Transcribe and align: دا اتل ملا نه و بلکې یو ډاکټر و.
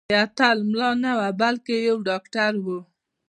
دا 0.09 0.17
اتل 0.25 0.57
ملا 0.69 0.89
نه 1.03 1.11
و 1.17 1.21
بلکې 1.41 1.75
یو 1.87 1.97
ډاکټر 2.07 2.53
و. 2.65 2.67